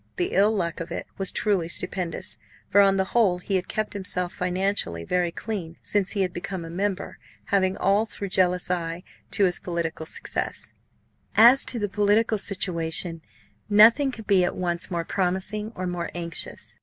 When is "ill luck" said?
0.33-0.79